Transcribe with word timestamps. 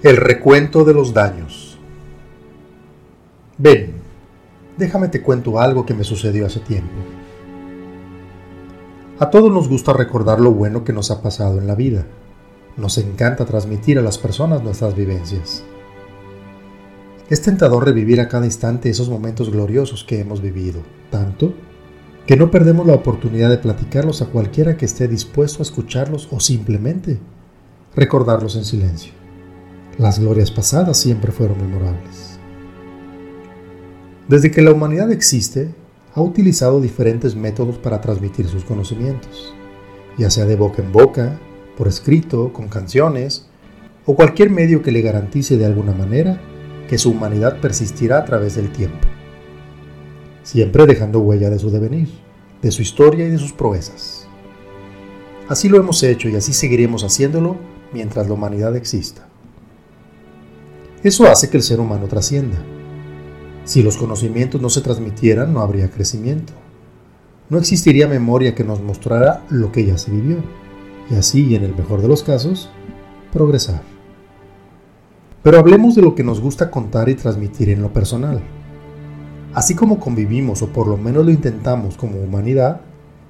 El 0.00 0.16
recuento 0.16 0.84
de 0.84 0.94
los 0.94 1.12
daños. 1.12 1.76
Ven, 3.56 3.94
déjame 4.76 5.08
te 5.08 5.22
cuento 5.22 5.58
algo 5.58 5.84
que 5.84 5.92
me 5.92 6.04
sucedió 6.04 6.46
hace 6.46 6.60
tiempo. 6.60 6.94
A 9.18 9.28
todos 9.28 9.50
nos 9.50 9.68
gusta 9.68 9.92
recordar 9.92 10.38
lo 10.38 10.52
bueno 10.52 10.84
que 10.84 10.92
nos 10.92 11.10
ha 11.10 11.20
pasado 11.20 11.58
en 11.58 11.66
la 11.66 11.74
vida. 11.74 12.06
Nos 12.76 12.96
encanta 12.98 13.44
transmitir 13.44 13.98
a 13.98 14.02
las 14.02 14.18
personas 14.18 14.62
nuestras 14.62 14.94
vivencias. 14.94 15.64
Es 17.28 17.42
tentador 17.42 17.84
revivir 17.84 18.20
a 18.20 18.28
cada 18.28 18.46
instante 18.46 18.90
esos 18.90 19.08
momentos 19.08 19.50
gloriosos 19.50 20.04
que 20.04 20.20
hemos 20.20 20.40
vivido, 20.40 20.80
tanto 21.10 21.54
que 22.24 22.36
no 22.36 22.52
perdemos 22.52 22.86
la 22.86 22.94
oportunidad 22.94 23.50
de 23.50 23.58
platicarlos 23.58 24.22
a 24.22 24.26
cualquiera 24.26 24.76
que 24.76 24.84
esté 24.84 25.08
dispuesto 25.08 25.58
a 25.58 25.62
escucharlos 25.64 26.28
o 26.30 26.38
simplemente 26.38 27.18
recordarlos 27.96 28.54
en 28.54 28.64
silencio. 28.64 29.17
Las 29.98 30.20
glorias 30.20 30.52
pasadas 30.52 30.96
siempre 30.96 31.32
fueron 31.32 31.58
memorables. 31.58 32.38
Desde 34.28 34.52
que 34.52 34.62
la 34.62 34.70
humanidad 34.70 35.10
existe, 35.10 35.74
ha 36.14 36.22
utilizado 36.22 36.80
diferentes 36.80 37.34
métodos 37.34 37.78
para 37.78 38.00
transmitir 38.00 38.46
sus 38.46 38.62
conocimientos, 38.62 39.52
ya 40.16 40.30
sea 40.30 40.44
de 40.44 40.54
boca 40.54 40.82
en 40.82 40.92
boca, 40.92 41.40
por 41.76 41.88
escrito, 41.88 42.52
con 42.52 42.68
canciones, 42.68 43.48
o 44.06 44.14
cualquier 44.14 44.50
medio 44.50 44.82
que 44.82 44.92
le 44.92 45.02
garantice 45.02 45.56
de 45.56 45.66
alguna 45.66 45.92
manera 45.92 46.40
que 46.88 46.96
su 46.96 47.10
humanidad 47.10 47.60
persistirá 47.60 48.18
a 48.18 48.24
través 48.24 48.54
del 48.54 48.70
tiempo, 48.70 49.08
siempre 50.44 50.86
dejando 50.86 51.18
huella 51.18 51.50
de 51.50 51.58
su 51.58 51.70
devenir, 51.70 52.08
de 52.62 52.70
su 52.70 52.82
historia 52.82 53.26
y 53.26 53.30
de 53.30 53.38
sus 53.38 53.52
proezas. 53.52 54.28
Así 55.48 55.68
lo 55.68 55.76
hemos 55.76 56.04
hecho 56.04 56.28
y 56.28 56.36
así 56.36 56.52
seguiremos 56.52 57.02
haciéndolo 57.02 57.56
mientras 57.92 58.28
la 58.28 58.34
humanidad 58.34 58.76
exista. 58.76 59.27
Eso 61.02 61.28
hace 61.28 61.48
que 61.48 61.56
el 61.56 61.62
ser 61.62 61.78
humano 61.78 62.08
trascienda. 62.08 62.58
Si 63.64 63.84
los 63.84 63.96
conocimientos 63.96 64.60
no 64.60 64.68
se 64.68 64.80
transmitieran, 64.80 65.52
no 65.52 65.60
habría 65.60 65.90
crecimiento. 65.90 66.52
No 67.48 67.58
existiría 67.58 68.08
memoria 68.08 68.56
que 68.56 68.64
nos 68.64 68.82
mostrara 68.82 69.44
lo 69.48 69.70
que 69.70 69.86
ya 69.86 69.96
se 69.96 70.10
vivió, 70.10 70.38
y 71.08 71.14
así, 71.14 71.54
en 71.54 71.62
el 71.62 71.76
mejor 71.76 72.02
de 72.02 72.08
los 72.08 72.24
casos, 72.24 72.68
progresar. 73.32 73.82
Pero 75.44 75.58
hablemos 75.58 75.94
de 75.94 76.02
lo 76.02 76.16
que 76.16 76.24
nos 76.24 76.40
gusta 76.40 76.68
contar 76.68 77.08
y 77.08 77.14
transmitir 77.14 77.70
en 77.70 77.80
lo 77.80 77.92
personal. 77.92 78.40
Así 79.54 79.74
como 79.74 80.00
convivimos, 80.00 80.62
o 80.62 80.72
por 80.72 80.88
lo 80.88 80.96
menos 80.96 81.24
lo 81.24 81.30
intentamos 81.30 81.96
como 81.96 82.20
humanidad, 82.20 82.80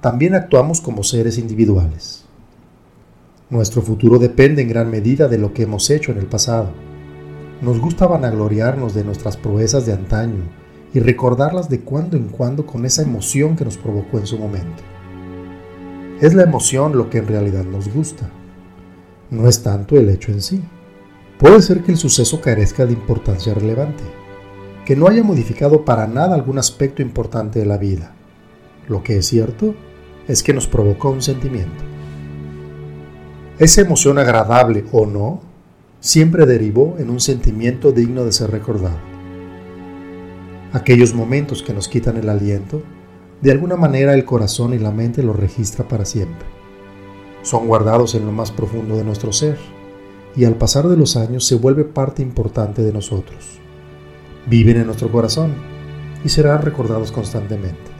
también 0.00 0.34
actuamos 0.34 0.80
como 0.80 1.02
seres 1.02 1.36
individuales. 1.36 2.24
Nuestro 3.50 3.82
futuro 3.82 4.18
depende 4.18 4.62
en 4.62 4.68
gran 4.68 4.90
medida 4.90 5.28
de 5.28 5.36
lo 5.36 5.52
que 5.52 5.64
hemos 5.64 5.90
hecho 5.90 6.10
en 6.10 6.18
el 6.18 6.26
pasado 6.26 6.70
nos 7.60 7.78
gusta 7.78 8.06
vanagloriarnos 8.06 8.94
de 8.94 9.04
nuestras 9.04 9.36
proezas 9.36 9.84
de 9.84 9.92
antaño 9.92 10.44
y 10.94 11.00
recordarlas 11.00 11.68
de 11.68 11.80
cuando 11.80 12.16
en 12.16 12.28
cuando 12.28 12.66
con 12.66 12.84
esa 12.84 13.02
emoción 13.02 13.54
que 13.54 13.64
nos 13.64 13.76
provocó 13.76 14.18
en 14.18 14.26
su 14.26 14.38
momento. 14.38 14.82
Es 16.20 16.34
la 16.34 16.42
emoción 16.42 16.96
lo 16.96 17.10
que 17.10 17.18
en 17.18 17.28
realidad 17.28 17.64
nos 17.64 17.92
gusta. 17.92 18.28
No 19.30 19.48
es 19.48 19.62
tanto 19.62 19.96
el 19.96 20.08
hecho 20.08 20.32
en 20.32 20.42
sí. 20.42 20.62
Puede 21.38 21.62
ser 21.62 21.82
que 21.82 21.92
el 21.92 21.98
suceso 21.98 22.40
carezca 22.40 22.84
de 22.86 22.92
importancia 22.92 23.54
relevante, 23.54 24.02
que 24.84 24.96
no 24.96 25.06
haya 25.06 25.22
modificado 25.22 25.84
para 25.84 26.06
nada 26.06 26.34
algún 26.34 26.58
aspecto 26.58 27.02
importante 27.02 27.58
de 27.58 27.66
la 27.66 27.78
vida. 27.78 28.14
Lo 28.88 29.02
que 29.02 29.18
es 29.18 29.26
cierto 29.26 29.74
es 30.26 30.42
que 30.42 30.52
nos 30.52 30.66
provocó 30.66 31.10
un 31.10 31.22
sentimiento. 31.22 31.84
Esa 33.58 33.82
emoción 33.82 34.18
agradable 34.18 34.84
o 34.92 35.06
no 35.06 35.49
siempre 36.00 36.46
derivó 36.46 36.96
en 36.98 37.10
un 37.10 37.20
sentimiento 37.20 37.92
digno 37.92 38.24
de 38.24 38.32
ser 38.32 38.50
recordado. 38.50 38.98
Aquellos 40.72 41.14
momentos 41.14 41.62
que 41.62 41.74
nos 41.74 41.88
quitan 41.88 42.16
el 42.16 42.28
aliento, 42.28 42.82
de 43.42 43.52
alguna 43.52 43.76
manera 43.76 44.14
el 44.14 44.24
corazón 44.24 44.72
y 44.72 44.78
la 44.78 44.92
mente 44.92 45.22
los 45.22 45.36
registra 45.36 45.86
para 45.86 46.04
siempre. 46.04 46.46
Son 47.42 47.66
guardados 47.66 48.14
en 48.14 48.24
lo 48.24 48.32
más 48.32 48.50
profundo 48.50 48.96
de 48.96 49.04
nuestro 49.04 49.32
ser 49.32 49.58
y 50.36 50.44
al 50.44 50.54
pasar 50.54 50.88
de 50.88 50.96
los 50.96 51.16
años 51.16 51.44
se 51.46 51.56
vuelve 51.56 51.84
parte 51.84 52.22
importante 52.22 52.82
de 52.82 52.92
nosotros. 52.92 53.58
Viven 54.46 54.78
en 54.78 54.86
nuestro 54.86 55.10
corazón 55.10 55.54
y 56.24 56.28
serán 56.28 56.62
recordados 56.62 57.12
constantemente. 57.12 57.90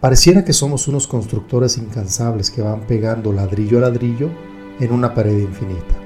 Pareciera 0.00 0.44
que 0.44 0.52
somos 0.52 0.86
unos 0.86 1.06
constructores 1.06 1.78
incansables 1.78 2.50
que 2.50 2.62
van 2.62 2.82
pegando 2.82 3.32
ladrillo 3.32 3.78
a 3.78 3.82
ladrillo 3.82 4.30
en 4.80 4.92
una 4.92 5.14
pared 5.14 5.38
infinita 5.38 5.97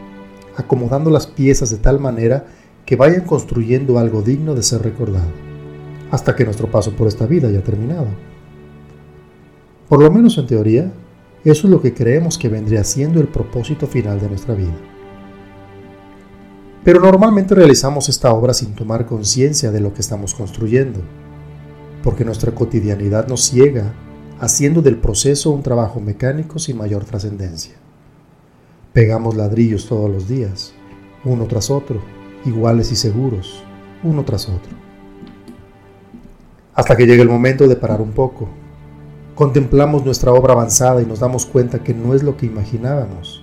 acomodando 0.57 1.11
las 1.11 1.27
piezas 1.27 1.71
de 1.71 1.79
tal 1.79 2.01
manera 2.01 2.47
que 2.85 2.97
vayan 2.97 3.23
construyendo 3.23 3.99
algo 3.99 4.23
digno 4.23 4.55
de 4.55 4.63
ser 4.63 4.83
recordado, 4.83 5.31
hasta 6.11 6.35
que 6.35 6.45
nuestro 6.45 6.71
paso 6.71 6.93
por 6.93 7.09
esta 7.09 7.27
vida 7.27 7.49
haya 7.49 7.63
terminado. 7.63 8.09
Por 9.89 10.03
lo 10.03 10.11
menos 10.11 10.39
en 10.39 10.47
teoría, 10.47 10.93
eso 11.45 11.67
es 11.67 11.71
lo 11.71 11.81
que 11.81 11.95
creemos 11.95 12.39
que 12.39 12.49
vendría 12.49 12.85
siendo 12.85 13.21
el 13.21 13.29
propósito 13.29 13.87
final 13.87 14.21
de 14.21 14.29
nuestra 14.29 14.55
vida. 14.55 14.75
Pero 16.85 17.01
normalmente 17.01 17.55
realizamos 17.55 18.09
esta 18.09 18.33
obra 18.33 18.55
sin 18.55 18.75
tomar 18.75 19.07
conciencia 19.07 19.71
de 19.71 19.81
lo 19.81 19.95
que 19.95 20.01
estamos 20.01 20.35
construyendo, 20.35 21.01
porque 22.03 22.25
nuestra 22.25 22.53
cotidianidad 22.53 23.29
nos 23.29 23.43
ciega, 23.43 23.93
haciendo 24.41 24.83
del 24.83 24.97
proceso 24.97 25.51
un 25.51 25.63
trabajo 25.63 26.01
mecánico 26.01 26.59
sin 26.59 26.77
mayor 26.77 27.05
trascendencia. 27.05 27.75
Pegamos 28.93 29.37
ladrillos 29.37 29.87
todos 29.87 30.11
los 30.11 30.29
días, 30.29 30.75
uno 31.25 31.47
tras 31.47 31.71
otro, 31.71 32.03
iguales 32.45 32.93
y 32.93 32.97
seguros, 32.97 33.65
uno 34.03 34.23
tras 34.23 34.51
otro. 34.51 34.73
Hasta 36.75 36.95
que 36.95 37.07
llega 37.07 37.23
el 37.23 37.29
momento 37.31 37.67
de 37.67 37.77
parar 37.77 38.03
un 38.03 38.13
poco. 38.13 38.49
Contemplamos 39.35 40.05
nuestra 40.05 40.33
obra 40.33 40.53
avanzada 40.53 41.01
y 41.01 41.07
nos 41.07 41.21
damos 41.21 41.47
cuenta 41.47 41.83
que 41.83 41.95
no 41.95 42.15
es 42.15 42.23
lo 42.23 42.37
que 42.37 42.45
imaginábamos, 42.45 43.43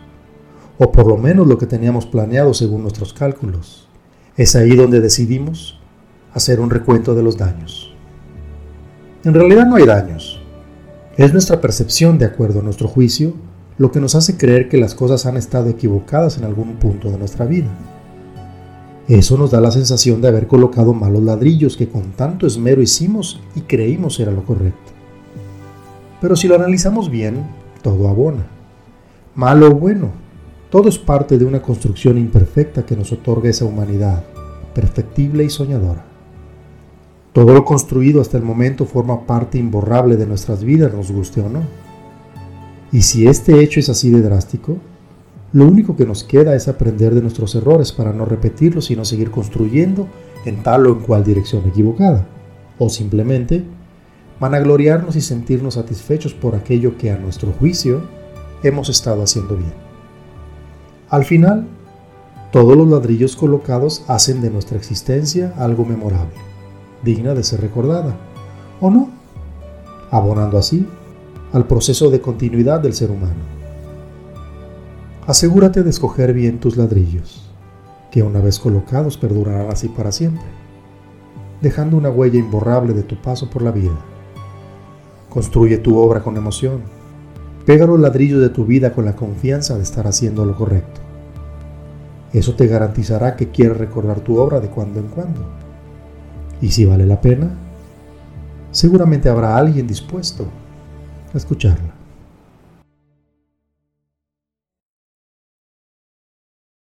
o 0.78 0.92
por 0.92 1.08
lo 1.08 1.18
menos 1.18 1.48
lo 1.48 1.58
que 1.58 1.66
teníamos 1.66 2.06
planeado 2.06 2.54
según 2.54 2.84
nuestros 2.84 3.12
cálculos. 3.12 3.90
Es 4.38 4.56
ahí 4.56 4.76
donde 4.76 5.00
decidimos 5.00 5.80
hacer 6.32 6.60
un 6.60 6.70
recuento 6.70 7.16
de 7.16 7.24
los 7.24 7.38
daños. 7.38 7.92
En 9.24 9.34
realidad 9.34 9.66
no 9.66 9.78
hay 9.78 9.88
daños. 9.88 10.44
Es 11.18 11.34
nuestra 11.34 11.60
percepción 11.60 12.20
de 12.20 12.26
acuerdo 12.26 12.60
a 12.60 12.64
nuestro 12.64 12.88
juicio 12.88 13.34
lo 13.80 13.92
que 13.92 14.02
nos 14.02 14.14
hace 14.14 14.38
creer 14.38 14.68
que 14.68 14.78
las 14.78 14.94
cosas 14.94 15.26
han 15.26 15.38
estado 15.38 15.70
equivocadas 15.70 16.38
en 16.38 16.44
algún 16.44 16.76
punto 16.76 17.10
de 17.10 17.18
nuestra 17.18 17.46
vida. 17.46 17.70
Eso 19.08 19.38
nos 19.38 19.52
da 19.52 19.62
la 19.62 19.72
sensación 19.72 20.22
de 20.22 20.28
haber 20.28 20.48
colocado 20.48 20.94
malos 20.94 21.24
ladrillos 21.24 21.78
que 21.78 21.88
con 21.88 22.12
tanto 22.12 22.46
esmero 22.46 22.82
hicimos 22.82 23.42
y 23.56 23.62
creímos 23.62 24.20
era 24.20 24.32
lo 24.32 24.44
correcto. 24.44 24.92
Pero 26.20 26.36
si 26.36 26.50
lo 26.50 26.56
analizamos 26.56 27.10
bien, 27.10 27.48
todo 27.82 28.10
abona. 28.10 28.46
Malo 29.34 29.68
o 29.68 29.76
bueno, 29.76 30.10
todo 30.70 30.90
es 30.90 31.00
parte 31.00 31.38
de 31.38 31.46
una 31.46 31.62
construcción 31.62 32.18
imperfecta 32.18 32.86
que 32.86 32.98
nos 32.98 33.14
otorga 33.14 33.50
esa 33.50 33.64
humanidad, 33.64 34.26
perfectible 34.76 35.46
y 35.46 35.50
soñadora. 35.50 36.04
Todo 37.32 37.54
lo 37.54 37.64
construido 37.64 38.20
hasta 38.20 38.38
el 38.38 38.44
momento 38.44 38.86
forma 38.86 39.26
parte 39.26 39.58
imborrable 39.58 40.18
de 40.18 40.28
nuestras 40.28 40.66
vidas, 40.66 40.94
nos 40.94 41.12
guste 41.12 41.40
o 41.40 41.48
no. 41.48 41.89
Y 42.92 43.04
si 43.04 43.28
este 43.28 43.62
hecho 43.62 43.80
es 43.80 43.90
así 43.90 44.10
de 44.10 44.22
drástico, 44.22 44.78
lo 45.54 45.66
único 45.66 45.96
que 45.96 46.06
nos 46.06 46.24
queda 46.24 46.56
es 46.56 46.68
aprender 46.68 47.14
de 47.14 47.22
nuestros 47.22 47.56
errores 47.56 47.92
para 47.92 48.14
no 48.14 48.26
repetirlos 48.26 48.92
y 48.92 48.96
no 48.96 49.06
seguir 49.06 49.32
construyendo 49.32 50.08
en 50.46 50.64
tal 50.64 50.88
o 50.88 50.94
en 50.94 51.00
cual 51.02 51.24
dirección 51.24 51.68
equivocada. 51.68 52.28
O 52.78 52.90
simplemente 52.90 53.64
vanagloriarnos 54.40 55.16
y 55.16 55.22
sentirnos 55.22 55.74
satisfechos 55.76 56.34
por 56.34 56.56
aquello 56.56 56.98
que 56.98 57.12
a 57.12 57.18
nuestro 57.18 57.52
juicio 57.52 58.04
hemos 58.64 58.90
estado 58.90 59.22
haciendo 59.22 59.56
bien. 59.56 59.74
Al 61.10 61.26
final, 61.26 61.68
todos 62.52 62.78
los 62.78 62.88
ladrillos 62.88 63.36
colocados 63.36 64.04
hacen 64.08 64.42
de 64.42 64.50
nuestra 64.50 64.78
existencia 64.78 65.54
algo 65.58 65.86
memorable, 65.86 66.36
digna 67.04 67.34
de 67.34 67.44
ser 67.44 67.62
recordada, 67.62 68.16
¿o 68.80 68.90
no? 68.90 69.10
Abonando 70.10 70.58
así 70.58 70.88
al 71.52 71.66
proceso 71.66 72.12
de 72.12 72.22
continuidad 72.22 72.80
del 72.80 72.94
ser 72.94 73.10
humano. 73.10 73.42
Asegúrate 75.26 75.82
de 75.82 75.90
escoger 75.90 76.32
bien 76.34 76.60
tus 76.60 76.78
ladrillos, 76.78 77.50
que 78.12 78.22
una 78.22 78.40
vez 78.40 78.60
colocados 78.60 79.18
perdurarán 79.18 79.72
así 79.72 79.88
para 79.88 80.12
siempre, 80.12 80.46
dejando 81.62 81.98
una 81.98 82.12
huella 82.12 82.40
imborrable 82.40 82.94
de 82.94 83.02
tu 83.02 83.20
paso 83.20 83.50
por 83.50 83.64
la 83.64 83.72
vida. 83.72 83.98
Construye 85.30 85.80
tu 85.80 85.98
obra 85.98 86.22
con 86.22 86.38
emoción. 86.38 86.82
Pega 87.66 87.86
los 87.86 88.00
ladrillos 88.00 88.42
de 88.42 88.50
tu 88.50 88.66
vida 88.66 88.94
con 88.94 89.06
la 89.06 89.16
confianza 89.16 89.76
de 89.76 89.84
estar 89.84 90.08
haciendo 90.08 90.46
lo 90.46 90.56
correcto. 90.56 91.02
Eso 92.32 92.54
te 92.56 92.68
garantizará 92.68 93.36
que 93.36 93.50
quieres 93.50 93.78
recordar 93.78 94.22
tu 94.22 94.38
obra 94.38 94.60
de 94.60 94.70
cuando 94.70 95.00
en 95.00 95.08
cuando. 95.08 95.42
Y 96.62 96.72
si 96.72 96.86
vale 96.86 97.06
la 97.06 97.22
pena, 97.22 97.50
seguramente 98.72 99.30
habrá 99.30 99.58
alguien 99.58 99.88
dispuesto 99.88 100.48
escucharla. 101.38 101.99